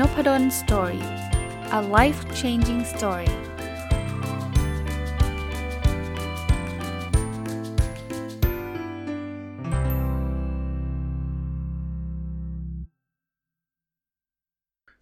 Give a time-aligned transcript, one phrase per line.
[0.00, 1.04] Nopadol Story
[1.78, 3.30] a life changing story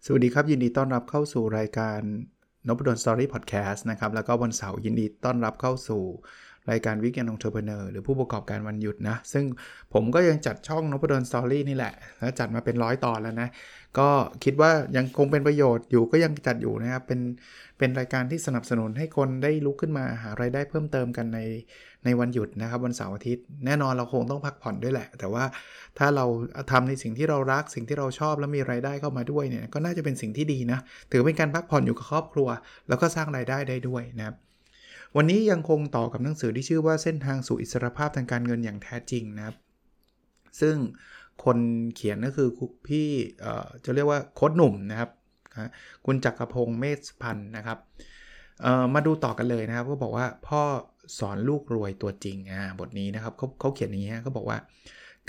[0.05, 1.99] สวัสดีครับ ยินดีต้อนรับเข้าสู่รายการ
[2.67, 6.03] นพดล Story Podcast นะครับ แล้วก็วันเสาร์ยินดีต้อนรับเข้าสู่
[6.71, 9.45] รายการ Weekend Entrepreneur หรือผู้ประกอบการวันหยุดนะ ซึ่ง
[9.93, 13.49] ผมก็ยังจัดช่องนพดล Story นี่แหละ แล้วจัดมาเป็นร้อยตอนแล้วนะ
[13.99, 14.09] ก็
[14.43, 17.19] คิดว่ายังคงเป็นประโยชน์อยู่ก็ยังจัดอยู่นะครับ เป็น
[17.77, 21.39] เป็นรายการที่สนับสนุนให้คนได้ลุกขึ้นมาหารายได้เพิ่มเติมกันใน
[22.05, 25.43] ในวันหยุดนะครับวันเสาร์อาทิตย์แน่นอนเราคงต้องพักผ่อนด้วยแหละ แต่ว่า
[25.97, 26.25] ถ้าเรา
[26.71, 30.79] ทำในสิ่งที่เรารักสิ่งที่เราชอบแล้วมีรายได้เข้ามาด้วยเนี่ยก็น่าจะเป็นสิ่งที่ดีนะ
[31.11, 32.47] ถือเป็นการพักผ่อนอยู่กับครอบครัว
[32.89, 34.35] แล้วก็สร้างรายได้ได้ด้วยนะครับ
[35.17, 39.55] วันนี้ยังคงต่อกับหนังสือที่ชื่อว่าเส้นทางสู่อิสรภาพทางการเงินอย่างแท้จริงนะครับ
[40.61, 40.75] ซึ่ง
[41.43, 41.57] คน
[41.95, 42.49] เขียนก็คือ
[42.87, 43.07] พี่
[43.85, 45.09] จะเรียกว่าโค้ดหนุ่มนะครับ
[46.05, 47.77] คุณจักรพงศ์เมธพันธ์นะครับ
[48.93, 50.61] มาดูต่อกันเลยนะครับก็บอกว่าพ่อ
[51.19, 54.57] สอนลูกรวยตัวจริงอ่าบทนี้นะครับเขาเขาเขียนอย่างนี้เขาบอกว่า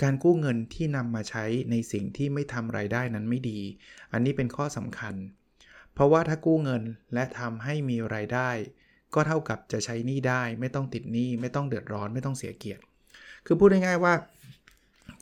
[0.01, 3.59] การกู้เงินที่นำมาใช้ในสิ่งที่ไม่ทำไรายได้นั้นไม่ดี
[4.13, 5.15] อันนี้เป็นข้อสำคัญ
[5.93, 8.49] เพราะว่าถ้ากู้เงินและทำให้มีรายได้
[9.15, 12.81] ก็เท่ากับจะใช้หนี้ได้ ไม่ต้องติดหนี้ไม่ต้องเดือดร้อนไม่ต้องเสียเกียรติ
[13.45, 14.13] คือพูดง่ายๆว่า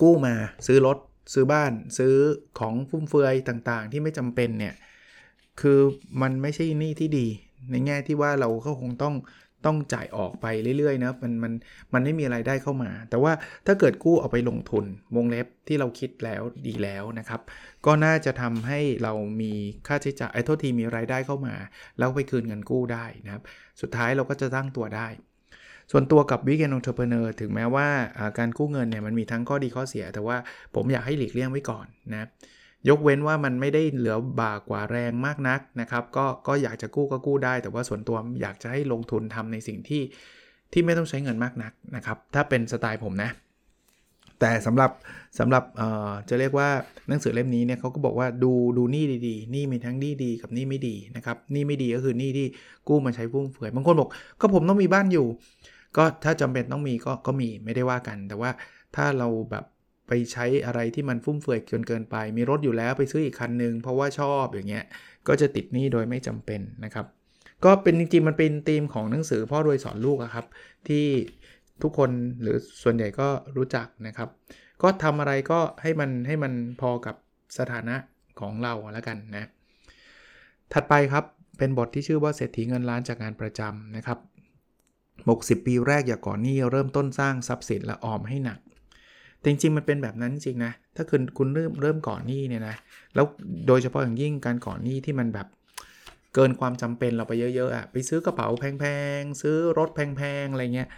[0.01, 0.35] กู้มา
[0.67, 0.97] ซื้อรถ
[1.33, 2.13] ซื้อบ้านซื้อ
[2.59, 4.75] ของฟุ่มเฟือยต่างๆ ที่ไม่จำเป็นเนี่ย
[5.61, 5.79] คือ
[6.21, 7.27] มันไม่ใช่หนี้ที่ดี
[7.71, 9.15] ในแง่ที่ว่าเราก็คงต้อง
[9.65, 10.45] ต้องจ่ายออกไป
[10.77, 11.53] เรื่อยๆนะมันมัน
[11.93, 13.31] มันไม่มีอะไรได้เข้ามา แต่ว่า
[13.67, 14.85] ถ้าเกิดกู้เอาไปลงทุน
[15.15, 17.41] วงเล็บที่เราคิดแล้วดีแล้วนะครับ
[17.85, 19.53] ก็น่าจะทำให้เรามี
[19.87, 21.55] ค่าใช้จ่ายไอ้โทษทีมีรายได้เข้ามา
[21.97, 23.43] แล้วไปคืนเงินกู้ได้นะครับ
[23.81, 25.07] สุดท้ายเราก็จะตั้งตัวได้
[25.91, 27.87] ส่วนตัวกับ Weekend Entrepreneur ถึงแม้ว่า
[28.37, 30.37] การกู้เงินเนี่ยมันมีทั้งข้อดีข้อเสีย แต่ว่า
[30.75, 32.29] ผมอยากให้หลีกเลี่ยงไว้ก่อนนะครับ
[32.89, 40.01] ยกเว้นว่ามันไม่ได้เหลือบ่ากว่าแรงมากนักนะครับ ก็ก็อยากจะกู้ก็กู้ได้ แต่ว่าส่วนตัวอยากจะให้ลงทุนทำในสิ่งที่
[40.73, 43.31] ที่ไม่ต้องใช้เงินมากนักนะครับ ถ้าเป็นสไตล์ผมนะ
[44.39, 44.91] แต่สำหรับ
[45.39, 46.69] สำหรับเออจะเรียกว่า
[47.07, 52.47] หนังสือเล่มนี้เนี่ยเขาก็บอกว่าดูดูหนี้ดีๆหนี้มีทั้งหนี้ดีกับหนี้ไม่ดีนะครับหนี้ไม่ดีก็คือหนี้ที่
[52.87, 54.09] กู้มาใช้ฟุ่มเฟือยบางคนบอก
[54.39, 55.27] ก็ผมต้องมีบ้านอยู่
[55.97, 58.49] ก็ถ้าจำเป็นต้องมีก็ก็มีไม่ได้ว่ากัน แต่ว่า
[58.95, 59.65] ถ้าเราแบบ
[60.07, 64.85] ไปใช้อะไรที่มันฟุ่มเฟือยจนเกินไป มีรถอยู่แล้วไปซื้ออีกคันหนึ่งเพราะว่าชอบอย่างเงี้ย
[65.27, 67.05] ก็จะติดหนี้โดยไม่จำเป็นนะครับ
[67.65, 70.45] ก็เป็นจริงๆมันเป็นธีมของหนังสือพ่อรวยสอนลูกครับ
[70.87, 71.05] ที่
[71.81, 72.09] ทุกคน
[72.41, 73.27] หรือส่วนใหญ่ก็
[73.57, 74.29] รู้จักนะครับ
[74.81, 77.15] ก็ทำอะไรก็ให้มันให้มันพอกับ
[77.57, 77.95] สถานะ
[78.39, 79.49] ของเราแล้วกันนะ
[80.73, 81.23] ถัดไปครับ
[81.57, 84.19] เป็นบทที่ชื่อว่าเศรษฐีเงินล้านจากงานประจำนะครับ
[85.59, 88.59] 60 ปีแรกอย่าก่อนหนี้เริ่มต้นสร้างทรัพย์สินและออมให้หนัก
[89.45, 92.75] จริงๆมันเป็นแบบนั้นจริงนะ ถ้าคุณคุณเริ่มเริ่มก่อนหนี้เนี่ยนะ
[93.15, 93.25] แล้ว
[93.67, 95.47] โดยเฉพาะอย่างยิ่งการก่อนหนี้ที่มันแบบ
[96.33, 98.85] เกินความจำเป็นเราไปเยอะๆอะ่ะ ไปซื้อกระเป๋าแพ
[99.19, 100.89] งๆ ซื้อรถแพงๆ อะไรเงี้ย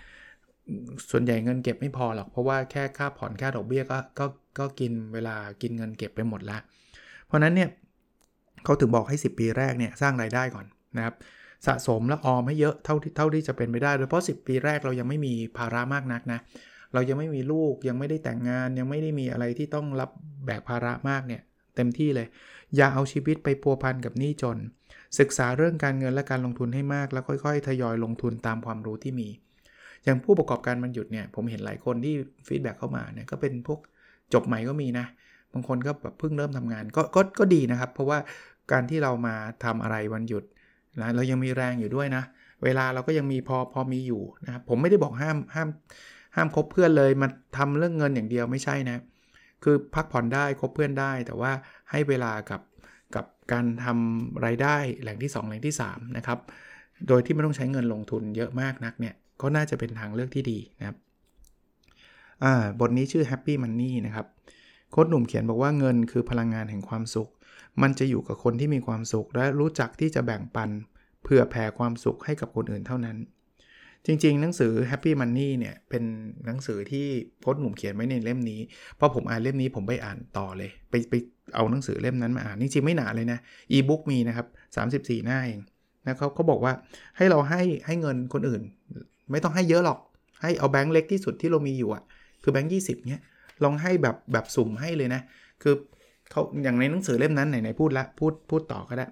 [1.12, 4.26] ส่วนใหญ่เงินเก็บไม่พอหรอก เพราะว่าแค่ค่าผ่อนค่าดอกเบี้ยก็ก็
[4.60, 6.58] ก็กินเวลากินเงินเก็บไปหมดละ
[7.26, 7.70] เพราะนั้นเนี่ย
[8.64, 10.66] เขาถึงบอกให้ 10 ปีแรกเนี่ยสร้างรายได้ก่อน
[10.98, 11.16] นะครับ
[11.68, 16.40] สะสมและออมให้เยอะเท่าที่เท่าที่จะเป็นไปได้โดยเฉพาะ 10 ปีแรกเรายังไม่มีภาระมากนักนะ
[16.94, 20.10] เรายังไม่มีลูกยังไม่ได้แต่งงานยังไม่ได้มีอะไรที่ต้องรับ
[20.46, 21.42] แบกภาระมากเนี่ย
[21.76, 22.28] เต็มที่เลย
[22.76, 24.58] อย่าเอาชีวิตไปพัวพันกับหนี้จน
[25.20, 29.30] ศึกษาเรื่องการเงินและการลงทุนให้มาก แล้วค่อยๆ ทยอยลงทุนตามความรู้ที่มี
[30.04, 32.16] อย่างผู้ประกอบการมันหยุดเนี่ยผมเห็นหลายคนที่
[32.48, 33.80] ฟีดแบ็กเข้ามาเนี่ยก็เป็นพวก
[34.34, 35.06] จบใหม่ก็มีนะ
[35.54, 38.20] บางคนก็แบบเพิ่งเริ่มทำงานก็ก็ก็ดีนะครับ เพราะว่า
[38.72, 40.44] การที่เรามาทำอะไรวันหยุด
[41.02, 42.24] นะเรายังมีแรงอยู่ด้วยนะ
[42.64, 45.70] เวลาเราก็ยังมีพอพอมีอยู่นะครับผมไม่ได้บอกห้ามห้าม
[46.38, 47.28] ห้ามคบเพื่อนเลยมา
[47.58, 48.98] ทำเรื่องเงินอย่างเดียวไม่ใช่นะ
[49.64, 51.52] คือพักผ่อนได้คบเพื่อนได้ แต่ว่า
[51.92, 52.62] ให้เวลากับ
[53.16, 56.40] กับการทำรายได้แหล่งที่ 2 แหล่งที่3นะครับ
[57.08, 60.98] โดยที่ไม่ต้องใช้เงินลงทุนเยอะมากนักเนี่ยก็น่าจะเป็นทางเลือกที่ดีนะครับ
[62.80, 64.28] บทนี้ชื่อ Happy Money นะครับ
[64.92, 67.30] โค้ดหนุ่มเขียนบอกว่าเงินคือพลังงานแห่งความสุข
[67.82, 70.70] มันจะอยู่กับคนที่มีความสุข และรู้จักที่จะแบ่งปัน
[71.24, 73.18] เพื่อแผ่ความสุขให้กับคนอื่นเท่านั้น
[74.08, 76.04] จริง ๆ หนังสือ Happy Money เนี่ย เป็น
[76.46, 77.06] หนังสือที่
[77.44, 78.60] พจน์หนุ่มเขียนไว้ในเล่มนี้
[79.00, 81.14] พอผมอ่านเล่มนี้ผมไปอ่านต่อเลย ไปไป
[81.56, 83.40] เอาหนังสือเล่มนั้นมาอ่านจริงๆไม่หนาเลยนะ
[83.72, 84.48] อีบุ๊กมีนะครับ
[85.04, 85.62] 34 หน้าเอง
[86.06, 86.74] นะเขาเขาบอกว่า
[87.18, 88.62] ให้เราให้ให้เงินคนอื่น
[89.32, 90.00] ไม่ต้องให้เยอะหรอก
[90.42, 92.04] ให้เอาแบงค์เล็กที่สุดที่เรามีอยู่อะ
[92.44, 93.22] คือแบงค์ยี่สิบเนี้ย
[93.64, 95.22] ลองให้แบบแบบสุ่มให้เลยนะ
[95.64, 95.74] คือ
[96.32, 99.08] เขาอย่างในหนังสือเล่มนั้นไหนๆพูดละพูดพูดต่อก็ได้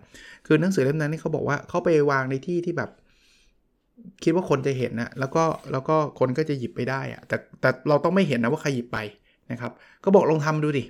[0.45, 2.91] คือหนังสือเล่มนั้นนี่เขาบอกว่าเขาไปวางในที่ที่แบบ
[4.23, 8.97] คิดว่าคนจะเห็นนะแล้วก็แล้วก็คนก็จะหยิบไปได้อะแต่แต่เราต้องไม่เห็นนะว่าใครหยิบไป
[9.51, 9.71] นะครับ
[10.03, 10.83] ก็บอกลองทำดูดิ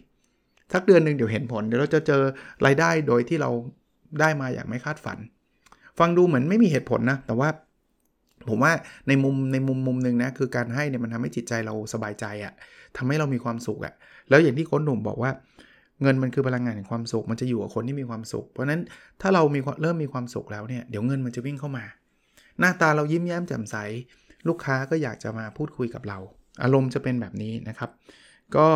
[0.74, 2.22] สักเดือนหนึ่งเดี๋ยวเห็นผลเดี๋ยวเราจะเจอ
[2.66, 3.52] รายได้โดยที่เรา
[4.20, 5.18] ได้มาอย่างไม่คาดฝัน
[6.00, 7.50] ฟังดูเหมือนไม่มีเหตุผลนะแต่ว่า
[8.50, 8.72] ผมว่า
[9.08, 12.54] ในมุมในมุมมุมหนึ่งนะคือการให้เนี่ยมันทำให้จิตใจเราสบายใจอะ่ะ
[12.98, 13.94] ทำให้เรามีความสุขอะ่ะ
[14.30, 15.32] แล้วอย่างที่โค้ชหนุ่มบอกว่า
[16.02, 18.82] เงินมันคือพลังงานแห่งความสุข มันจะอยู่กับคนที่มีความสุข เพราะนั้น
[19.22, 21.86] ถ้าเรามีเริ่มมีความสุขแล้วเนี่ยเดี๋ยวเงินมันจะวิ่งเข้ามา
[22.60, 23.76] หน้าตาเรายิ้มแย้มแจ่มใส
[24.48, 26.18] ลูกค้าก็อยากจะมาพูดคุยกับเรา
[26.64, 27.90] อารมณ์จะเป็นแบบนี้นะครับ
[28.56, 28.68] ก็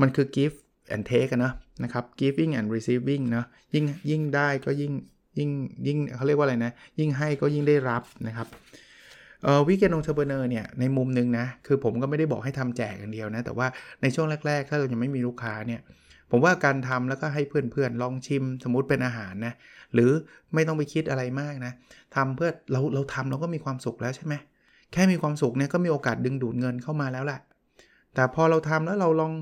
[0.00, 0.56] มันคือ give
[0.94, 1.52] and take นะ
[1.84, 3.44] นะครับ giving and receiving นะ
[3.74, 4.92] ยิ่งยิ่งได้ก็ยิ่ง
[5.38, 5.50] ยิ่ง
[5.86, 8.48] ยิ่งเขาเรียกว่าอะไรนะ ยิ่งให้ก็ยิ่งได้รับนะครับ
[9.42, 13.66] เออวิกเกนองเทอร์เบเนอร์เนี่ยในมุมนึงนะ คือผมก็ไม่ได้บอกให้ทำแจกอย่างเดียวนะ แต่ว่า
[14.02, 15.80] ในช่วงแรก ๆ ถ้าเรายังไม่มีลูกค้าเนี่ย
[16.30, 19.54] ผมว่าการทำแล้วก็ให้เพื่อนๆ ลองชิมสมมติเป็นอาหารนะ
[19.94, 20.10] หรือ
[20.54, 21.72] ไม่ต้องไปคิดอะไรมากนะ
[22.14, 24.34] ทำเพื่อเราเราทำเราก็มีความสุขแล้วใช่ไหม
[24.92, 27.40] แค่มีความสุขเนี่ยก็มีโอกาสดึงดูดเงินเข้ามาแล้วแหละ
[28.14, 29.32] แต่พอเราทำแล้วเราลอง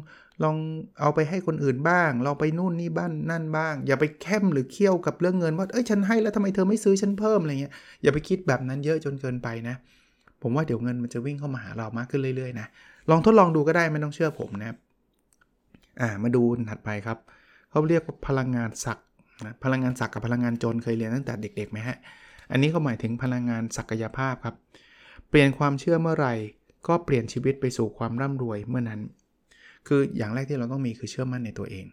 [0.44, 0.56] ลอง
[1.00, 7.72] เอาไปให้คนอื่นบ้าง เราไปนู่นนี่บ้านนั่นบ้าง อย่าไปเข้มหรือเคี่ยวกับเรื่องเงินว่าเอ้ยฉันให้แล้วทำไมเธอไม่ซื้อฉันเพิ่มอะไรเงี้ย
[8.02, 9.74] อย่าไปคิดแบบนั้นเยอะจนเกินไปนะ
[10.42, 12.66] ผมว่าเดี๋ยวเงินมันจะวิ่งเข้ามาหาเรามากขึ้นเรื่อยๆนะ
[13.10, 14.76] ลองทดลองดูก็ได้ไม่ต้องเชื่อผมนะครับ
[16.00, 17.18] อ่ามาดูถัดไปครับ
[17.70, 18.98] เขาเรียกว่าพลังงานศักย์
[19.46, 21.96] นะพลังงานศักย์กับพลังงานจลน์เคยเรียนตั้งแต่เด็กๆไหมฮะ
[22.50, 24.56] อันนี้ก็หมายถึงพลังงานศักยภาพครับ
[25.28, 26.34] เปลี่ยนความเชื่อเมื่อไหร่
[26.88, 29.00] ก็เปลี่ยนชีวิตไปสู่ความร่ำรวยเมื่อนั้น
[29.88, 31.86] คืออย่างแรกที่เราต้องมีคือเชื่อมั่นในตัวเอง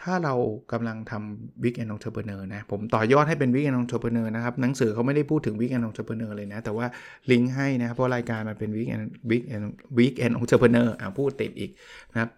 [0.00, 0.34] ถ้าเรา
[0.72, 6.86] กำลังทำ Weekend Entrepreneur นะ ผมต่อยอดให้เป็น Weekend Entrepreneur นะครับ หนังสือเขาไม่ได้พูดถึง Weekend Entrepreneur เลยนะ แต่ว่า
[7.30, 9.62] ลิงก์ให้นะเพราะรายการมันเป็น Weekend Weekend
[9.98, 11.70] Weekend Entrepreneur อ่าพูดติดอีก
[12.12, 12.30] นะครับ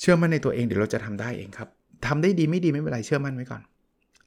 [0.00, 1.68] เชื่อมั่นในตัวเองเดี๋ยวเราจะทำได้เองครับ
[2.06, 3.62] ทำได้ดีไม่ดีไม่เป็นไรเชื่อมั่นไว้ก่อน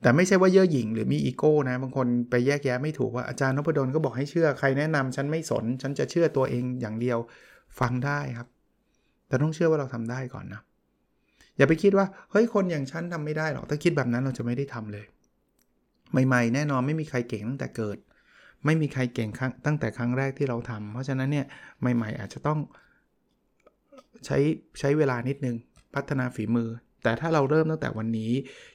[0.02, 7.18] แต่ไม่ใช่ว่าเย่อหยิ่งหรือมีอีโก้นะ บางคนไปแยกแยะไม่ถูกว่าอาจารย์นพดลก็บอกให้เชื่อใครแนะนำฉันไม่สน ฉันจะเชื่อตัวเองอย่างเดียว
[7.80, 8.48] ฟังได้ครับ
[9.28, 10.62] แต่ต้องเชื่อว่าเราทำได้ก่อนนะ
[11.58, 15.06] อย่าไปคิดว่าเฮ้ยคนอย่างฉันทำไม่ได้หรอกถ้าคิดแบบนั้นเราจะไม่ได้ทำเลย
[16.28, 17.98] ใหม่ๆ แน่นอนไม่มีใครเก่งตั้งแต่เกิด
[18.66, 19.30] ไม่มีใครเก่ง
[19.66, 21.46] ตั้งแต่ครั้งแรกที่เราทำเพราะฉะนั้นเนี่ย
[21.96, 22.60] ใหม่ ๆ อาจจะต้อง
[24.26, 24.38] ใช้
[24.80, 25.56] ใช้เวลานิดนึง
[25.96, 26.70] พัฒนาฝีมือ
[27.04, 28.32] แต่ถ้าเราเริ่มตั้งแต่วันนี้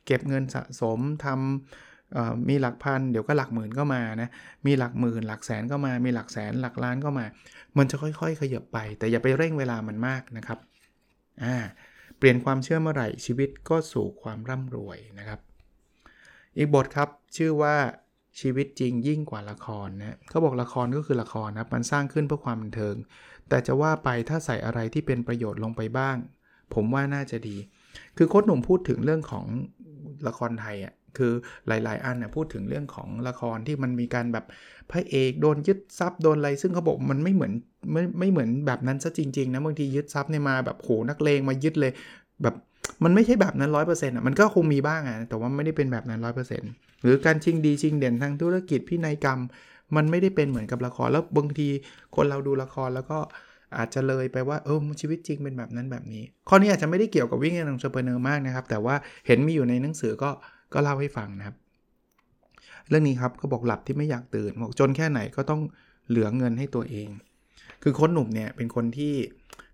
[0.07, 4.29] เก็บเงินสะสมทำมีหลักพันเดี๋ยวก็หลักหมื่นก็มานะ
[4.67, 7.27] มีหลักหมื่น หลักแสนก็มา มีหลักแสนหลักล้านก็มา
[7.79, 10.59] มันจะค่อยๆ ขยับไป แต่อย่าไปเร่งเวลามันมากนะครับ
[11.45, 11.57] อ่า
[12.19, 15.41] เปลี่ยนความเชื่อเมื่อไหร่ชีวิตก็สู่ความร่ำรวยนะครับ
[16.59, 17.77] อีกบทครับชื่อว่า
[18.41, 22.97] ชีวิตจริงยิ่งกว่าละครนะเขาบอกละครก็คือละครนะมันสร้างขึ้นเพื่อความบันเทิง
[23.49, 26.17] แต่จะว่าไปถ้าใส่อะไรที่เป็นประโยชน์ลงไปบ้าง
[26.75, 27.57] ผมว่าน่าจะดี
[28.17, 29.45] คือโค้ดหนุ่มพูดถึงเรื่องของ
[30.29, 31.33] ละครไทยอะคือ
[31.69, 34.45] หลาย ๆ อันน่ยพูดถึงเรื่องของละครที่มันมีการแบบ
[34.91, 37.53] พระเอกโดนยึดทรัพย์โดนอะไรซึ่งเขาบอกมันไม่เหมือน
[37.93, 41.93] ไม่ไม่เหมือนแบบนั้นซะจริง ๆ นะบางทียึดทรัพย์เนี่ยมาแบบโหนักเลงมายึดเลย
[42.43, 42.55] แบบ
[43.05, 46.71] มันไม่ใช่แบบนั้นร้อยเปอร์เซ็นต์อะมันก็คงมีบ้างอะแต่ว่าไม่ได้เป็นแบบนั้นร้อยเปอร์เซ็นต์
[47.03, 49.41] หรือการชิงดีชิงเด่นทางธุรกิจพินัยกรรม
[49.97, 51.69] มันไม่ได้เป็นเหมือนกับละครแล้วบางที
[52.17, 53.19] คนเราดูละครแล้วก็
[53.79, 58.95] อาจจะเลยไปว่าเออชีวิตจริงเป็นแบบนั้นแบบนี้ ข้อนี้อาจจะไม่ได้เกี่ยวกับวิ่งในองเชเปอร์เนอร์มากนะครับ แต่ว่า
[59.27, 60.31] เห็นมีอยู่ในหนังสือก็
[60.75, 61.57] ก็เล่าให้ฟังนะครับ
[62.89, 65.61] เรื่องนี้ครับเขาบอกหลับที่ไม่อยากตื่นบอกจนแค่ไหนก็ต้อง
[66.09, 67.09] เหลือเงินให้ตัวเอง
[67.83, 69.15] คือคนหนุ่มเนี่ยเป็นคนที่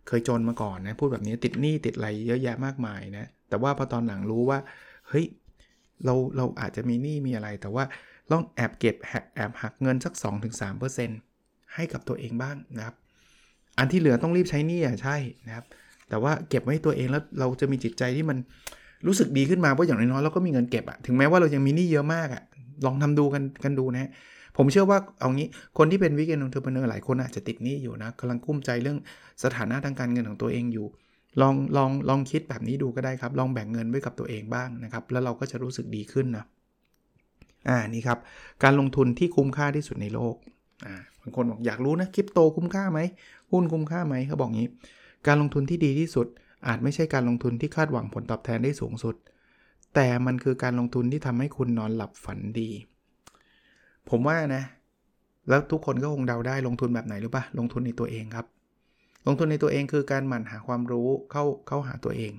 [0.06, 4.58] เคยจนมาก่อนนะพูดแบบนี้ติดหนี้ติดอะไรเยอะแยะมากมายนะแต่ว่าพอตอนหลังรู้ว่า
[5.08, 5.26] เฮ้ย
[6.04, 7.84] เราเราอาจจะมีหนี้มีอะไร แต่ว่า
[8.32, 8.96] ต้องแอบเก็บ
[9.34, 10.14] แอบหักเงินสัก
[10.92, 12.96] 2-3%ให้กับตัวเองบ้างนะครับ
[13.80, 15.64] อันที่เหลือต้องรีบใช้หนี้อะใช่นะครับ
[16.08, 18.38] แต่ว่าเก็บไว้ตัวเองแล้วเราจะมีจิตใจที่มัน
[19.06, 22.42] รู้สึกดีขึ้นมาเพราะอย่างน้อยๆเราก็มีเงินเก็บอะถึงแม้ว่าเรายังมีหนี้เยอะมากอะ
[22.84, 24.10] ลองทำดูกันกันดูนะ
[24.56, 28.98] ผมเชื่อว่าเอางี้คนที่เป็นวิกเกนองเทอร์เพเนอร์หลายคนอาจจะติดหนี้อยู่นะกำลังกุ้มใจเรื่อง
[29.44, 30.86] สถานะทางการเงินของตัวเองอยู่
[31.40, 36.44] ลองลองลองคิดแบบนี้ดูก็ได้ครับ ลองแบ่งเงินไว้กับตัวเองบ้างนะครับ แล้วเราก็จะรู้สึกดีขึ้นนะ
[37.68, 38.18] อ่านี่ครับ
[38.62, 40.34] การลงทุนที่คุ้มค่าที่สุดในโลก
[41.20, 43.00] บางคนบอกอยากรู้นะคริปโตคุ้มค่าไหม
[43.52, 44.68] หุ้นคุ้มค่าไหมเขาบอกงี้
[45.26, 46.26] การลงทุนที่ดีที่สุด
[46.66, 49.14] อาจไม่ใช่การลงทุนที่คาดหวังผลตอบแทนได้สูงสุด
[49.94, 52.70] แต่มันคือการลงทุนที่ทำให้คุณนอนหลับฝันดี
[54.10, 54.64] ผมว่านะ
[55.48, 58.46] แล้วทุกคนก็คงเดาได้ลงทุนแบบไหนหรือปะลงทุนในตัวเองครับ
[59.26, 62.32] ลงทุนในตัวเองคือการหมั่นหาความรู้เข้าเข้าหาตัวเอง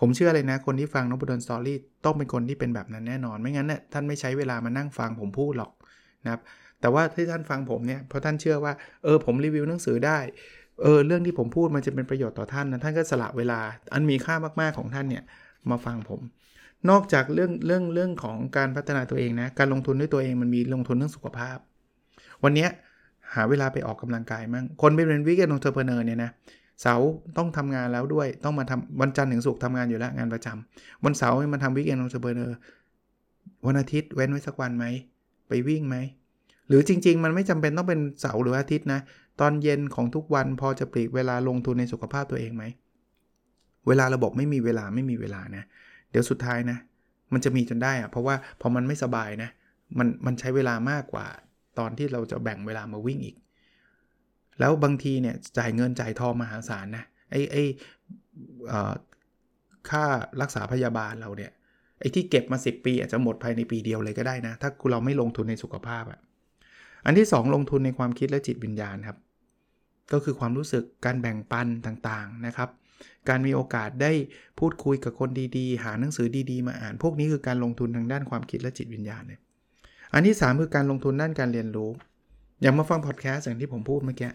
[0.00, 5.70] ผมเชื่อเลยนะ คนที่ฟังนบดลสตอรี่ต้องเป็นคนที่เป็นแบบนั้นแน่นอน ไม่งั้นเนี่ยท่านไม่ใช้เวลามานั่งฟังผมพูดหรอก
[6.24, 6.40] นะครับ
[6.80, 8.72] แต่ว่าที่ท่านฟังผมเนี่ยเพราะท่านเชื่อว่า
[9.04, 10.18] เออผมรีวิวหนังสือได้
[10.82, 13.60] เออเรื่องที่ผมพูดมันจะเป็นประโยชน์ต่อท่านนะท่านก็สละเวลา
[13.94, 15.24] อันมีค่ามากๆของท่านเนี่ย
[15.70, 16.20] มาฟังผม
[16.90, 21.58] นอกจากเรื่องเรื่องเรื่องของการพัฒนาตัวเองนะการลงทุนด้วยตัวเองมันมีลงทุนเรื่องสุขภาพ
[22.44, 22.66] วันนี้
[23.34, 26.30] หาเวลาไปออกกำลังกายมั่งคนเป็น Weekend Entrepreneur เนี่ยนะ
[26.82, 32.56] เสาร์ต้องทำงานแล้วด้วยต้องมาทำวันจันทร์ถึงศุกร์ทำงานอยู่แล้วงานประจำวันเสาร์มาทำ Weekend Entrepreneur
[33.66, 34.84] วันอาทิตย์เว้นไว้สักวันไหม
[35.48, 35.96] ไปวิ่งไหม
[36.68, 39.00] หรือจริง ๆ มันไม่จำเป็นต้องเป็นเสาร์หรืออาทิตย์นะ
[39.40, 42.64] ตอนเย็นของทุกวันพอจะปลีกเวลาลงทุนในสุขภาพตัวเองไหม
[43.86, 45.64] เวลาราบอกไม่มีเวลาไม่มีเวลานะ
[46.10, 46.78] เดี๋ยวสุดท้ายนะ
[47.32, 49.50] มันจะมีจนได้อะเพราะว่าพอมันไม่สบายนะ
[49.98, 51.26] มันมันใช้เวลามากกว่า
[51.78, 53.36] ตอนที่เราจะแบ่งเวลามาวิ่งอีก
[54.60, 57.64] แล้วบางทีเนี่ยจ่ายเงินจ่ายทองมหาศาลนะไอ้ไอ้
[59.90, 60.04] ค่า
[60.40, 61.52] รักษาพยาบาลเราเนี่ย
[62.00, 66.20] ไอ้ที่เก็บมา 10 ปีอาจจะหมดภายในปีเดียวเลยก็ได้นะ ถ้าเราไม่ลงทุนในสุขภาพอะ
[67.06, 69.18] อันที่ 2 ลงทุนในความคิดและจิตวิญญาณครับ
[70.12, 72.68] ก็คือความรู้สึกการแบ่งปันต่างๆนะครับ
[73.28, 74.12] การมีโอกาสได้
[74.58, 79.40] พูดคุยกับคนดีๆ หาหนังสือดีๆ มาอ่าน พวกนี้คือการลงทุนทางด้านความคิดและจิตวิญญาณเลย
[80.12, 81.90] อันที่ 3 คือการลงทุนด้านการเรียนรู้
[82.62, 84.30] อย่างมาฟังพอดแคสต์อย่างที่ผมพูดเมื่อกี้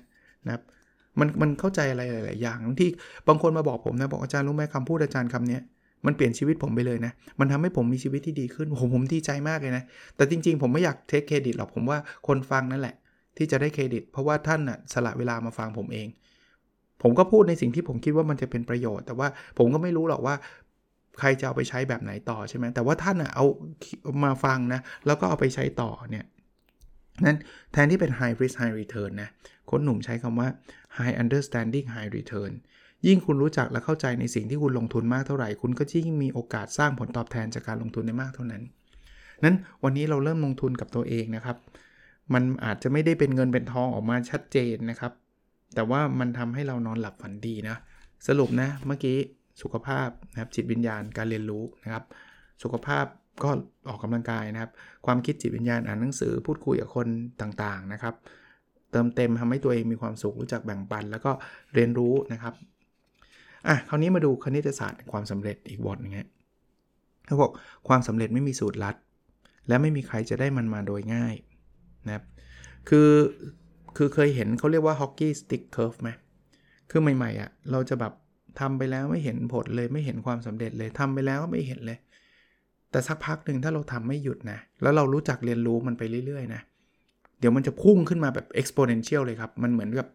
[0.45, 0.63] นะครับ
[1.19, 2.89] มันมันเข้าใจอะไรหลาย ๆ อย่างที่
[3.27, 5.59] บางคนมาบอกผมนะบอกอาจารย์รู้ไหมคำพูดอาจารย์คำนี้
[6.05, 9.83] มันเปลี่ยนชีวิตผมไปเลยนะ มันทำให้ผมมีชีวิตที่ดีขึ้นผมผมดีใจมากเลยนะ
[10.15, 12.95] แต่จริงๆ ผมไม่อยากเทคเครดิตหรอก ผมว่าคนฟังนั่นแหละ
[13.37, 16.07] ที่จะได้เครดิต เพราะว่าท่านน่ะสละเวลามาฟังผมเอง
[17.01, 19.27] ผมก็พูดในสิ่งที่ผมคิดว่ามันจะเป็นประโยชน์ แต่ว่า
[19.57, 20.35] ผมก็ไม่รู้หรอกว่า
[21.19, 23.45] ใครจะเอาไปใช้แบบไหนต่อใช่ไหมแต่ว่าท่านอะเอา
[24.25, 26.25] มาฟังนะ แล้วก็เอาไปใช้ต่อเนี่ย
[27.25, 27.37] นั้น
[27.71, 29.29] แทนที่เป็น high risk high return นะ
[29.69, 30.47] คนหนุ่มใช้คำว่า
[30.97, 32.51] high understanding high return
[33.07, 38.63] ยิ่งคุณรู้จักและเข้าใจในสิ่งที่คุณลงทุนมากเท่าไหร่ คุณก็ยิ่งมีโอกาสสร้างผลตอบแทนจากการลงทุนได้มากเท่านั้น
[39.43, 41.57] นั้นวันนี้เราเริ่มลงทุนกับตัวเองนะครับ
[42.33, 45.11] มันอาจจะไม่ได้เป็นเงินเป็นทองออกมาชัดเจนนะครับ
[45.75, 47.75] แต่ว่ามันทำให้เรานอนหลับฝันดีนะ
[48.27, 49.17] สรุปนะเมื่อกี้
[49.61, 52.03] สุขภาพนะครับจิตวิญญาณการเรียนรู้นะครับ
[52.63, 53.05] สุขภาพ
[53.43, 53.49] ก็
[53.89, 54.71] ออกกำลังกายนะครับ
[55.05, 57.07] ความคิดจิตวิญญาณอ่านหนังสือพูดคุยกับคน
[57.41, 58.15] ต่างๆนะครับ
[58.91, 61.31] เติมเต็มทำให้ตัวเองมีความสุขรู้จักแบ่งปัน แล้วก็
[61.73, 62.53] เรียนรู้นะครับ
[63.67, 66.27] อะคราวนี้มาดูคณิตศาสตร์ความสำเร็จอีกบทนึงฮะ
[67.25, 67.51] เขาบอก
[67.87, 68.95] ความสำเร็จไม่มีสูตรลัด
[69.67, 71.35] และไม่มีใครจะได้มันมาโดยง่าย
[72.07, 72.23] นะครับ
[72.89, 73.09] คือ
[73.97, 76.09] คือเคยเห็นเขาเรียกว่า hockey stick curve ไหม
[76.89, 78.13] คือใหม่ๆอะ่ะเราจะแบบ
[78.59, 81.97] ทำไปแล้วไม่เห็นผลเลยไม่เห็นความสำเร็จเลยทำไปแล้วไม่เห็นเลย
[82.91, 86.61] แต่สักพักหนึ่งถ้าเราทำไม่หยุดนะ แล้วเรารู้จักเรียนรู้มันไปเรื่อยๆนะ
[87.39, 90.07] เดี๋ยวมันจะพุ่งขึ้นมาแบบ exponential เลยครับ มันเหมือนกับ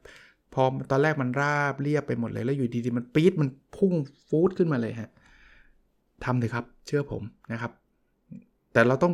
[0.57, 3.95] พอตอนแรกมันราบเรียบไปหมดเลยแล้วอยู่ดีๆมันปี๊ดมันพุ่ง
[4.29, 5.11] ฟูดขึ้นมาเลยฮะ
[6.25, 7.23] ทำเลยครับ เชื่อผม
[7.53, 7.73] นะครับ
[8.73, 9.13] แต่เราต้อง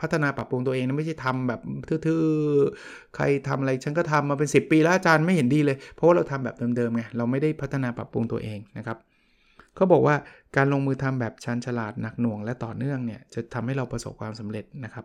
[0.00, 1.60] พัฒนาปรับปรุงตัวเองนะไม่ใช่ทำแบบ
[2.06, 8.98] ทื่อๆใครทำอะไรฉันก็ทำมาเป็น 10 ปีแล้วอาจารย์ไม่เห็นดีเลย เพราะว่าเราทำแบบเดิมๆไงเราไม่ได้พัฒนาปรับปรุงตัวเองนะครับ
[9.74, 10.16] เขาบอกว่า
[10.56, 15.04] การลงมือทำแบบชันฉลาดหนักหน่วงและต่อเนื่องเนี่ยจะทำให้เราประสบความสำเร็จนะครับ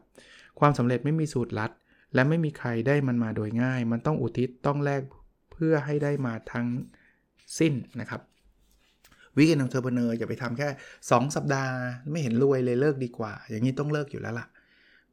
[0.60, 1.72] ความสำเร็จไม่มีสูตรลัด
[2.14, 5.02] และไม่มีใครได้มันมาโดยง่าย มันต้องอุทิศต้องแลก
[5.58, 6.68] เพื่อให้ได้มาทั้ง
[7.60, 8.22] สิ้นนะครับ
[9.36, 10.68] Weekend Entrepreneur อย่าไปทำแค่
[11.02, 11.74] 2 สัปดาห์
[12.12, 14.48] ไม่เห็นรวยเลยเลิกดีกว่า อย่างนี้ต้องเลิกอยู่แล้วล่ะ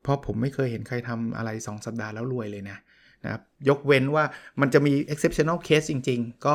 [0.03, 2.79] เพราะผมไม่เคยเห็นใครทำอะไร 2 สัปดาห์แล้วรวยเลยนะ
[3.25, 4.25] นะครับยกเว้นว่า
[4.61, 6.55] มันจะมี exceptional case จริง ๆ ก็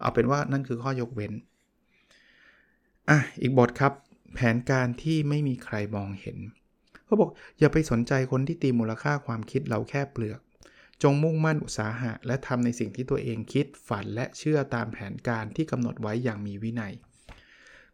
[0.00, 1.32] เอาเป็นว่านั่นคือข้อยกเว้น
[3.10, 3.92] อะอีกบทครับ
[4.34, 6.38] แผนการที่ไม่มีใครมองเห็น
[7.04, 10.40] เขาบอกอย่าไปสนใจคนที่ตีมูลค่าความคิดเราแค่เปลือก
[11.02, 16.92] จงมุ่งมั่นอุตสาหะ และทำในสิ่งที่ตัวเองคิดฝันและเชื่อตามแผนการที่กำหนดไว้อย่างมีวินัย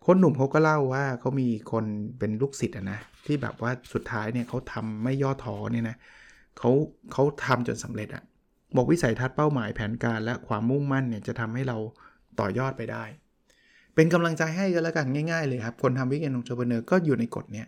[0.06, 1.84] คนหนุ่มเขาก็เล่าว่าเขามีคน
[2.18, 5.96] เป็นลูกศิษย์นะที่แบบว่าสุดท้ายเนี่ยเขาทำไม่ย่อท้อเนี่ยนะ
[6.58, 6.70] เขา
[7.12, 8.22] เขาทำจนสำเร็จอะ
[8.76, 11.76] บอกวิสัยทัศน์เป้าหมายแผนการและความมุ่งมั่นเนี่ยจะทำให้เรา
[12.40, 13.04] ต่อยอดไปได้
[13.94, 17.66] เป็นกำลังใจให้กันแล้วกันง่ายๆเลยครับ คนทำ Weekend Entrepreneur ก็อยู่ในกฎเนี้ย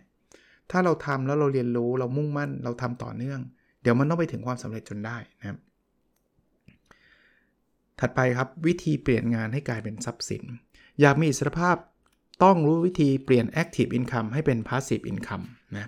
[0.71, 3.39] ถ้าเราทำแล้วเราเรียนรู้เรามุ่งมั่นเราทำต่อเนื่อง
[3.81, 5.57] เดี๋ยวมันต้องไปถึงความสำเร็จจนได้นะครับ
[7.99, 10.43] ถัดไปครับวิธีเปลี่ยนงานให้กลายเป็นทรัพย์สิน
[11.01, 11.75] อยากมีอิสรภาพ
[12.43, 15.45] ต้องรู้วิธีเปลี่ยน active income ให้เป็น passive income
[15.77, 15.87] นะ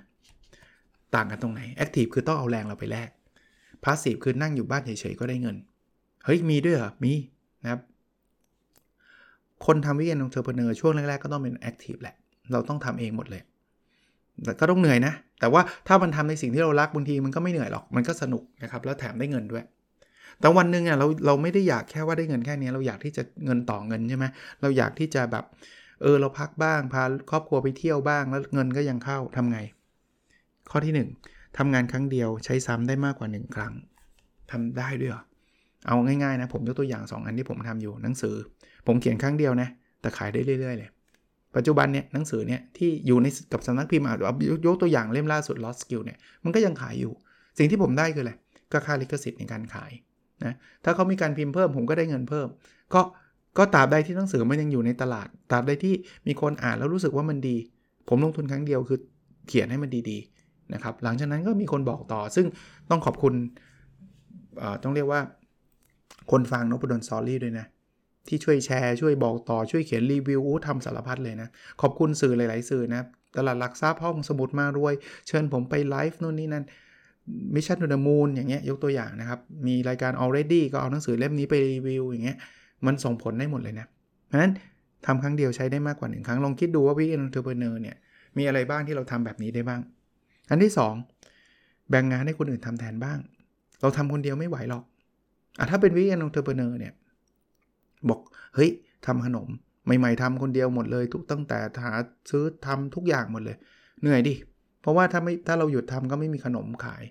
[1.16, 3.10] ต่างกันตรงไหน active คือต้องเอาแรงเราไปแลก
[3.84, 5.56] passive คือนั่งอยู่บ้านเฉยๆก็ได้เงิน
[6.26, 7.14] เฮ้ย มีด้วยเหรอ มี
[7.64, 7.82] นะครับ
[9.66, 12.16] คนทำ Weekend Entrepreneur ช่วงแรกๆ ก็ต้องเป็น active แหละ
[12.52, 13.42] เราต้องทำเองหมดเลย
[14.44, 19.64] แต่ก็ต้องเหนื่อยนะ แต่ว่าถ้ามันทำในสิ่งที่เรารักบางทีมันก็ไม่เหนื่อยหรอก มันก็สนุกนะครับแล้วแถมได้เงินด้วย
[20.40, 24.26] แต่วันหนึ่งอะเราเราไม่ได้อยากแค่ว่าได้เงินแค่นี้ เราอยากที่จะเงินต่อเงินใช่ไหม
[24.62, 25.46] เราอยากที่จะแบบ
[26.02, 29.60] เออเราพักบ้างพาครอบครัวไปเที่ยวบ้างแล้วเงินก็ยังเข้าทำไง
[30.72, 33.74] ข้อที่ 1ทำงานครั้งเดียวใช้ซ้ำได้มากกว่า 1 ครั้ง
[34.52, 35.24] ทำได้ด้วยเหรอ
[35.88, 38.36] เอาง่ายๆนะผมยกตัวอย่าง 2 อันที่ผมทำอยู่หนังสือ
[38.88, 39.70] ผมเขียนครั้งเดียวนะ
[40.02, 40.90] แต่ขายได้เรื่อยๆเลย
[41.56, 44.26] ปัจจุบันเนี่ยหนังสือเนี่ยที่อยู่ในกับสำนักพิมพ์อาจจะ
[44.68, 47.14] ยกตัวอย่างเล่มล่าสุด Lost Skill เนี่ยมันก็ยังขายอยู่
[47.58, 48.34] สิ่งที่ผมได้คืออะไร
[48.72, 49.92] ก็ค่าลิขสิทธิ์ในการขาย
[50.44, 50.54] นะ
[50.84, 52.48] ถ้าเขามีการพิมพ์เพิ่มผมก็ได้เงินเพิ่ม
[52.94, 53.02] ก็
[53.58, 55.94] ก็ตราบใดที่หนังสือมันยังอยู่ในตลาดตราบใดที่
[56.28, 57.58] มีคนอ่านแล้วรู้สึกว่ามันดี
[58.10, 59.00] ผมลงทุนครั้งเดียวคือ
[59.48, 62.46] เขียนให้มันดีๆนะครับหลังจากนั้นก็มีคนบอกต่อ ซึ่ง
[62.90, 63.34] ต้องขอบคุณ
[64.84, 65.22] ต้องเรียกว่า
[66.32, 67.66] คนฟัง Nopadol's Story ด้วยนะ
[68.28, 71.50] ที่ช่วยแชร์ช่วยบอกต่อช่วยเขียนรีวิวทำสารพัดเลยนะ
[71.82, 73.02] ขอบคุณสื่อหลาย ๆ สื่อนะ
[73.38, 74.94] ตลาดหลักทรัพย์ห้องสมุดมารวย
[75.28, 76.66] เชิญผมไปไลฟ์นู่นนี่นั่น
[77.56, 82.38] Mission To The Moon อย่างเงี้ยยกตัวอย่างนะครับ มีรายการ already ก็เอาหนังสือเล่มนี้ไปรีวิวอย่างเงี้ย
[82.86, 83.88] มันส่งผลได้หมดเลยนะ
[84.28, 84.52] เพราะฉะนั้น
[85.06, 87.96] ทำครั้งเดียวใช้ได้มากกว่าหนึ่งครั้งลองคิดดูว่า Weekend Entrepreneur เนี่ย
[88.38, 89.82] มีอะไรบ้างที่เราทำแบบนี้ได้บ้าง
[90.50, 90.72] อันที่
[91.30, 93.20] 2 แบ่งงานให้คนอื่นทำแทนบ้าง
[93.82, 94.84] เราทำคนเดียวไม่ไหวหรอก
[95.60, 96.94] อะถ้าเป็น Weekend Entrepreneur เนี่ย
[98.10, 98.20] บอก
[98.56, 98.70] เฮ้ย
[99.06, 99.48] ทำขนม
[99.86, 101.94] ใหม่ๆทำคนเดียวหมดเลย ทุกตั้งแต่หา
[102.30, 103.58] ซื้อทำทุกอย่างหมดเลย
[104.02, 104.34] เหนื่อยดิ
[104.82, 107.04] เพราะว่าถ้าไม่ถ้าเราหยุดทำก็ไม่มีขนมขาย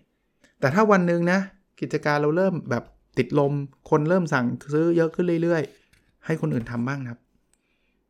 [0.60, 1.38] แต่ถ้าวันหนึ่งนะ
[1.80, 2.84] กิจการเราเริ่มแบบ
[3.18, 3.52] ติดลม
[3.90, 7.18] คนเริ่มสั่งซื้อเยอะขึ้นเรื่อยๆ ให้คนอื่นทำบ้างครับ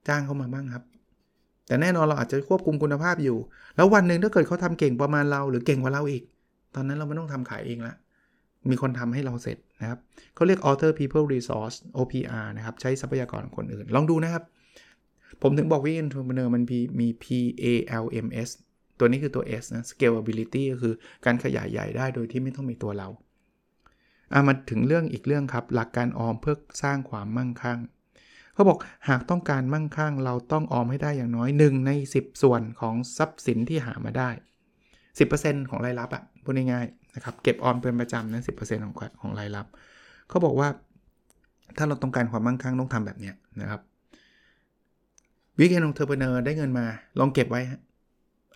[0.08, 0.82] จ้างเข้ามาบ้างครับ
[1.66, 3.38] แต่แน่นอนเราอาจจะควบคุมคุณภาพอยู่
[3.76, 6.22] แล้ววันหนึ่งถ้าเกิดเขาทำเก่งประมาณเรา หรือเก่งกว่าเราอีก
[6.75, 7.94] ตอนนั้นเราไม่ต้องทำขายเองละ
[8.70, 9.98] มีคนทำให้เราเสร็จนะครับ
[10.34, 14.42] เขาเรียก author people resource OPR นะครับ ใช้ทรัพยากรของคนอื่น ลองดูนะครับ
[15.42, 18.50] ผมถึงบอกว่า entrepreneur มันมีมี PALMS
[18.98, 23.08] ตัวนี้คือตัว S นะ scalability ก็คือการขยายใหญ่ได้โดยที่ไม่ต้องมีตัวเรา
[24.32, 27.78] อามาถึงเรื่องอีกเรื่องครับ หลักการออมเพื่อสร้างความมั่งคั่ง
[28.54, 34.30] เขาบอกหากต้องการมั่งคั่ง เราต้องออมให้ได้อย่างน้อย 1 ใน 10 ส่วนของทรัพย์สินที่หามาได้
[34.98, 39.66] 10%ของรายรับอะ่ะพูดง่ายๆ นะครับเก็บออมเป็นประจำนะ10%ของของรายรับ
[40.28, 40.68] เขาบอกว่า
[41.76, 43.80] ถ้าเราต้องการความมั่งคั่งต้องทำแบบนี้นะครับ
[45.58, 46.86] วิกเอนองเทอร์เบเนอร์ได้เงินมา
[47.18, 47.62] ลองเก็บไว้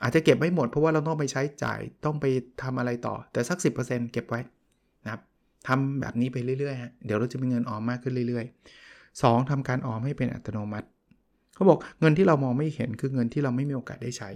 [0.02, 2.24] อาจจะเก็บไม่หมดเพราะว่าเราต้องไปใช้จ่ายต้องไป
[2.62, 4.40] ทำอะไรต่อ แต่สัก 10%เก็บไว้
[5.04, 5.22] นะครับ
[5.68, 9.50] ทำแบบนี้ไปเรื่อยๆฮะเดี๋ยวเราจะมีเงินออมมากขึ้นเรื่อยๆ 2.
[9.50, 10.88] ทำการออมให้เป็นอัตโนมัติ
[11.54, 14.30] เขาบอกเงินที่เรามองไม่เห็นคือเงินที่เราไม่มีโอกาสได้ใช้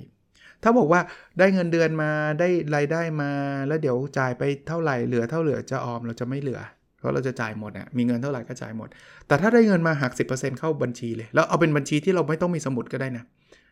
[0.62, 1.00] ถ้าบอกว่า
[1.38, 3.30] ได้เงินเดือนมาได้รายได้มา
[3.68, 6.60] แล้วเดี๋ยวจ่ายไปเท่าไหร่เหลือเท่าเหลือจะออมเราจะไม่เหลือ
[6.98, 8.88] เพราะเราจะจ่ายหมดอะมีเงินเท่าไหร่ก็จ่ายหมด
[9.26, 13.24] แต่ถ้าได้เงินมาหัก 10%เข้าบัญชีเลย แล้วเอาเป็นบัญชีที่เราไม่ต้องมีสมุดก็ได้นะ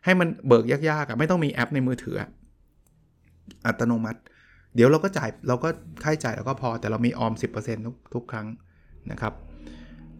[0.05, 2.15] ให้มันเบิกยากๆอะไม่ต้องมีแอปในมือถือ
[3.67, 4.19] อัตโนมัติ
[4.75, 5.69] เดี๋ยวเราก็จ่ายเราก็
[6.03, 8.47] ค่าใช้จ่ายเราก็พอแต่เรามีออม 10%ทุกทุกครั้ง
[9.11, 9.33] นะครับ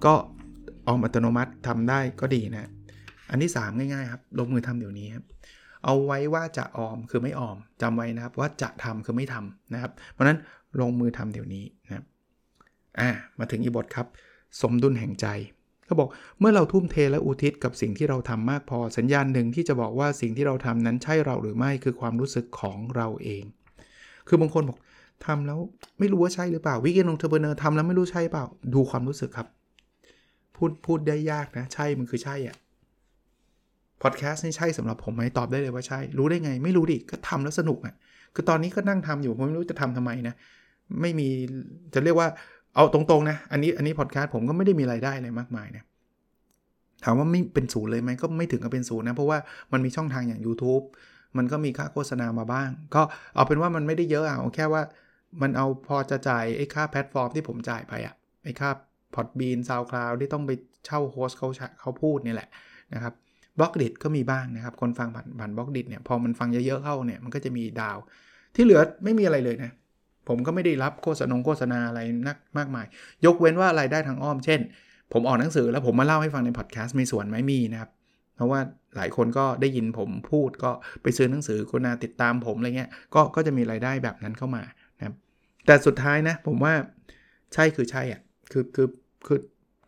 [0.05, 0.13] ก็
[0.87, 2.69] ออมอัตโนมัติทำได้ก็ดีนะ
[3.29, 5.23] อันที่ 3 ง่ายๆครับลงมือทำเดี๋ยวนี้ครับ
[5.87, 10.37] เอาไว้ว่าจะออมคือไม่ออมจำไว้นะครับว่าจะทำคือไม่ทำนะครับ เพราะนั้น
[10.81, 12.05] ลงมือทำเดี๋ยวนี้นะครับ
[12.99, 14.07] อ่ามาถึงอีบทครับ
[14.61, 15.27] สมดุลแห่งใจ
[15.85, 23.43] เขาบอกเมื่อเราทุ่มเทและอุทิศกับสิ่งที่เราทำมากพอสัญญาณหนึ่งที่จะบอกว่าสิ่งที่เราทำนั้นใช่เราหรือไม่คือความรู้สึกของเราเอง
[24.27, 24.77] คือบางคนบอก
[25.25, 25.59] ทำแล้ว
[25.99, 29.47] ไม่รู้ว่าใช่หรือเปล่าวิกเกนองเทอร์เบเนอร์ทำแล้วไม่รู้ใช่เปล่า ดูความรู้สึกครับ
[30.55, 32.55] พูดพูดได้ยากนะ ใช่มันคือใช่อะ
[34.03, 37.95] พอดแคสต์นี่ใช่สำหรับผมไหมตอบได้เลยว่าใช่ รู้ได้ไง ไม่รู้ดิก็ทำแล้วสนุกอะ่ะ
[38.35, 40.35] คือตอนนี้ก็นั่งทำอยู่ผมไม่รู้จะทำทำไมนะ
[41.01, 41.27] ไม่มี
[41.93, 42.27] จะเรียกว่า
[42.75, 45.83] เอาตรงๆนะอันนี้อันนี้พอดแคสต์ผมก็ไม่ได้มีไรายได้อะไรมากมายนะ
[47.03, 49.37] ถามว่าไม่เป็นศูนย์เลยไหมก็ไม่ถึงกับเป็นศูนย์นะ เพราะว่า
[49.73, 50.83] มันมีช่องทางอย่าง YouTube
[51.37, 53.01] มันก็มีค่าโฆษณามาบ้าง ก็
[53.35, 54.81] เอาเป็นว่ามันไม่ได้เยอะอะเอาแค่ว่า
[55.41, 58.69] มันเอาพอจะจ่ายไอ้ค่าแพลตฟอร์มที่ผมจ่ายไปอะไอ้ค่า
[59.15, 60.51] Podbean SoundCloud ที่ต้องไป
[60.85, 61.47] เช่า host เขา
[61.81, 62.49] เขาพูดนี่แหละ
[62.93, 63.13] นะครับ
[63.59, 67.97] Blockdit ก็มีบ้างนะครับ คนฟังผ่านผ่าน Blockdit เนี่ยพอมันฟังเยอะๆเข้าเนี่ยมันก็จะมีดาว
[68.55, 69.71] ที่เหลือไม่มีอะไรเลยนะ
[70.27, 72.85] ผมก็ไม่ได้รับโฆษณาโฆษณาอะไรนักมากมาย
[73.25, 74.59] ยกเว้นว่ารายได้ทางอ้อม เช่น
[75.13, 77.91] ผมออกหนังสือแล้วผมมาเล่าให้ฟังในพอดแคสต์มีส่วนไหมมีนะครับ
[78.35, 78.59] เพราะว่า
[78.97, 80.71] หลายคนก็ได้ยินผมพูดก็
[81.03, 84.63] ไปซื้อหนังสือคุณาติดตามผมอะไรเงี้ยก็ก็จะมีรายได้แบบนั้นเข้ามา
[84.97, 85.15] นะครับ
[85.65, 86.73] แต่สุดท้ายนะผมว่า
[87.53, 88.87] ใช่คือใช่อะคือคือ
[89.27, 89.39] คือ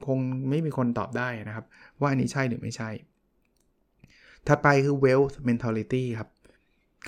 [0.07, 1.65] คงไม่มีคนตอบได้นะครับ
[1.99, 2.89] ว่าอันนี้ใช่หรือไม่ใช่
[4.47, 6.29] ถัดไปคือ wealth mentality ครับ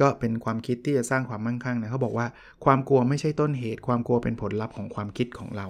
[0.02, 2.28] ก็เป็นความคิดที่จะสร้างความมั่งคั่งนะเขาบอกว่า
[2.66, 5.68] ความกลัวไม่ใช่ต้นเหตุ ความกลัวเป็นผลลัพธ์ของความคิดของเรา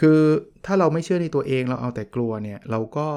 [0.00, 0.20] คือ
[0.64, 3.08] ถ้าเราไม่เชื่อในตัวเองเราเอาแต่กลัวเนี่ยเราก็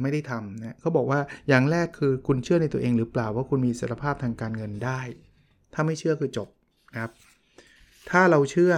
[0.00, 5.00] ไม่ได้ทำนะเขาบอกว่าอย่างแรกคือคุณเชื่อในตัวเองหรือเปล่าว่าคุณมีศักยภาพทางการเงินได้
[5.74, 6.48] ถ้าไม่เชื่อคือจบ
[6.94, 7.12] นะครับ
[8.10, 8.72] ถ้าเราเชื่อ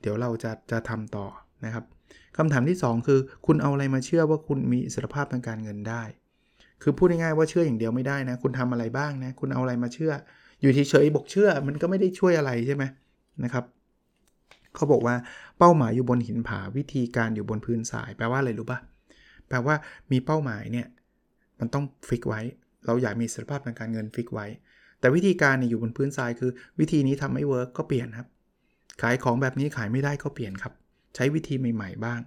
[0.00, 1.26] เดี๋ยวเราจะจะทำต่อ
[1.64, 1.84] นะครับ
[2.36, 6.02] คำถามที่ 2 คือ คุณเอาอะไรมาเชื่อว่าคุณมีศักยภาพทางการเงินได้
[6.82, 10.12] คือพูดง่ายๆว่าเชื่ออย่างเดียวไม่ได้นะ คุณทำอะไรบ้างนะ คุณเอาอะไรมาเชื่อ
[10.60, 12.84] อยู่เฉยๆบอกเชื่อ มันก็ไม่ได้ช่วยอะไรใช่ไหม
[13.44, 13.64] นะครับ
[14.74, 15.14] เขาบอกว่า
[15.58, 18.78] เป้าหมายอยู่บนหินผาวิธีการอยู่บนพื้นทราย แปลว่าอะไรรู้ปะ
[19.48, 19.74] แปลว่า
[20.12, 20.86] มีเป้าหมายเนี่ย
[21.60, 22.40] มันต้อง fix ไว้
[22.86, 24.46] เราอยากมีศักยภาพทางการเงิน fix ไว้
[25.00, 28.28] แต่วิธีการเนี่ยอยู่บนพื้นทรายคือ วิธีนี้ทำไม่ work ก็เปลี่ยนครับ
[29.02, 30.72] ขายของแบบนี้ขายไม่ได้ก็เปลี่ยนครับ
[31.14, 32.20] ใช้วิธีใหม่ ๆ บ้าง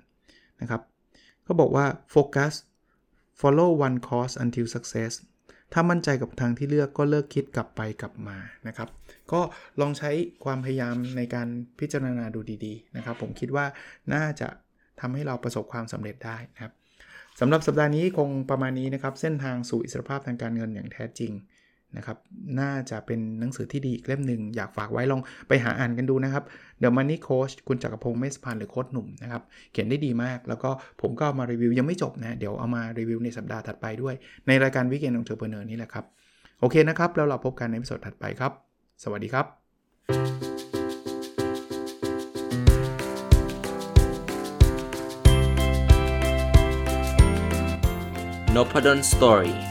[0.61, 0.81] นะครับ
[1.43, 2.53] เขาบอกว่า focus
[3.41, 5.13] follow one course until success
[5.73, 8.89] ถ้ามั่นใจกับทางที่เลือกก็เลิกคิดกลับไปกลับมานะครับ
[9.31, 9.41] ก็
[9.81, 10.11] ลองใช้
[10.45, 11.47] ความพยายามในการ
[11.79, 13.65] พิจารณาดูดีๆนะครับ ผมคิดว่า
[14.13, 14.47] น่าจะ
[15.01, 16.73] ทำให้เราประสบความสำเร็จได้นะครับ
[17.39, 21.31] สำหรับสัปดาห์นี้คงประมาณนี้นะครับ เส้นทางสู่อิสรภาพทางการเงินอย่างแท้จริง
[21.97, 22.17] นะครับ
[22.59, 26.43] น่าจะเป็นหนังสือที่ดีอีกเล่มหนึ่งอยากฝากไว้ลองไปหาอ่านกันดูนะครับ
[26.81, 30.69] The Money Coach คุณจักรพงศ์เมสพันหรือโค้ชหนุ่มนะครับ เขียนได้ดีมาก แล้วก็
[31.01, 34.15] ผมก็ามารีวิวยังไม่จบนะ เดี๋ยวเอามารีวิวในสัปดาห์ถัดไปด้วย
[34.47, 36.05] ในรายการ Weekend Entrepreneur นี่แหละครับ
[36.59, 38.51] โอเคนะครับ แล้วเราพบกันในวิดีโอถัดไปครับ
[39.03, 39.45] สวัสดีครับ
[48.55, 49.70] Nopadol's Story